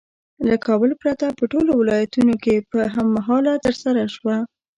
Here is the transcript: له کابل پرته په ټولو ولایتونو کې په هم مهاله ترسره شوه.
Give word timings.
له 0.49 0.55
کابل 0.65 0.91
پرته 1.01 1.25
په 1.37 1.43
ټولو 1.51 1.71
ولایتونو 1.81 2.33
کې 2.43 2.55
په 2.71 2.79
هم 2.93 3.07
مهاله 3.17 3.53
ترسره 3.65 4.03
شوه. 4.15 4.37